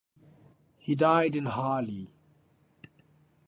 [0.79, 2.07] He died in Halle.